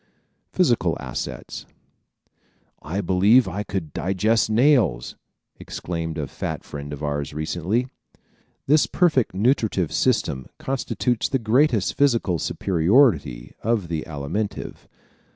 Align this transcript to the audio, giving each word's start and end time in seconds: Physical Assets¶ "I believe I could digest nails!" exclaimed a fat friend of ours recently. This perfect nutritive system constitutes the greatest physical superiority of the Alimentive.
Physical 0.51 0.97
Assets¶ 0.99 1.67
"I 2.81 3.01
believe 3.01 3.47
I 3.47 3.61
could 3.61 3.93
digest 3.93 4.49
nails!" 4.49 5.15
exclaimed 5.59 6.17
a 6.17 6.25
fat 6.25 6.63
friend 6.63 6.91
of 6.91 7.03
ours 7.03 7.35
recently. 7.35 7.87
This 8.65 8.87
perfect 8.87 9.35
nutritive 9.35 9.91
system 9.91 10.47
constitutes 10.57 11.29
the 11.29 11.37
greatest 11.37 11.93
physical 11.93 12.39
superiority 12.39 13.53
of 13.61 13.89
the 13.89 14.01
Alimentive. 14.07 14.87